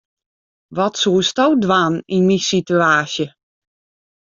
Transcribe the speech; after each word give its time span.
Wat 0.75 0.95
soesto 1.01 1.45
dwaan 1.63 1.95
yn 2.15 2.23
myn 2.27 2.43
situaasje? 2.51 3.25